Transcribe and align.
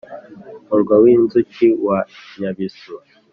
murwa 0.67 0.95
w’inzuki 1.03 1.67
wa 1.85 1.99
nyabisu, 2.39 2.93